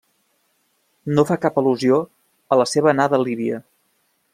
[1.19, 2.01] No fa cap al·lusió
[2.57, 3.67] a la seva anada a Líbia.